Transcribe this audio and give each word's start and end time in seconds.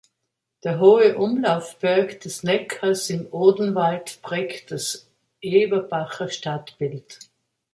Der 0.63 0.79
hohe 0.79 1.15
Umlaufberg 1.15 2.21
des 2.21 2.41
Neckars 2.41 3.07
im 3.11 3.27
Odenwald 3.27 4.23
prägt 4.23 4.71
das 4.71 5.07
Eberbacher 5.41 6.27
Stadtbild. 6.27 7.19